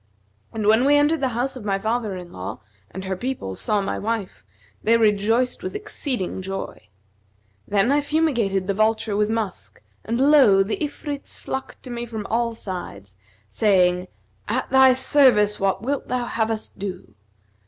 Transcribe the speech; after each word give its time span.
And 0.51 0.65
when 0.65 0.83
we 0.85 0.95
entered 0.95 1.21
the 1.21 1.27
house 1.37 1.55
of 1.55 1.63
my 1.63 1.77
father 1.77 2.15
in 2.17 2.31
law 2.31 2.59
and 2.89 3.05
her 3.05 3.15
people 3.15 3.53
saw 3.53 3.81
my 3.81 3.99
wife, 3.99 4.43
they 4.81 4.97
rejoiced 4.97 5.61
with 5.61 5.75
exceeding 5.75 6.41
joy. 6.41 6.87
Then 7.67 7.91
I 7.91 8.01
fumigated 8.01 8.65
the 8.65 8.73
vulture 8.73 9.15
with 9.15 9.29
musk 9.29 9.79
and 10.03 10.19
lo! 10.19 10.63
the 10.63 10.77
Ifrits 10.83 11.35
flocked 11.37 11.83
to 11.83 11.91
me 11.91 12.07
from 12.07 12.25
all 12.31 12.55
sides, 12.55 13.15
saying, 13.47 14.07
'At 14.47 14.71
thy 14.71 14.95
service 14.95 15.59
what 15.59 15.83
wilt 15.83 16.07
thou 16.07 16.25
have 16.25 16.49
us 16.49 16.69
do?' 16.69 17.13